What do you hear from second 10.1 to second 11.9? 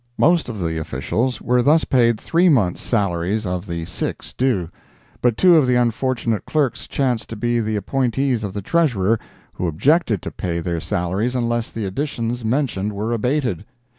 to pay their salaries unless the